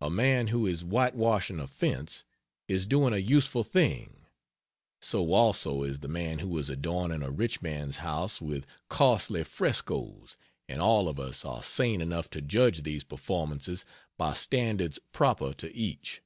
A 0.00 0.08
man 0.08 0.46
who 0.46 0.66
is 0.66 0.82
white 0.82 1.14
washing 1.14 1.60
a 1.60 1.66
fence 1.66 2.24
is 2.68 2.86
doing 2.86 3.12
a 3.12 3.18
useful 3.18 3.62
thing, 3.62 4.24
so 5.02 5.34
also 5.34 5.82
is 5.82 5.98
the 5.98 6.08
man 6.08 6.38
who 6.38 6.56
is 6.56 6.70
adorning 6.70 7.22
a 7.22 7.30
rich 7.30 7.60
man's 7.60 7.96
house 7.98 8.40
with 8.40 8.64
costly 8.88 9.44
frescoes; 9.44 10.38
and 10.70 10.80
all 10.80 11.06
of 11.06 11.20
us 11.20 11.44
are 11.44 11.62
sane 11.62 12.00
enough 12.00 12.30
to 12.30 12.40
judge 12.40 12.80
these 12.82 13.04
performances 13.04 13.84
by 14.16 14.32
standards 14.32 14.98
proper 15.12 15.52
to 15.52 15.70
each. 15.76 16.22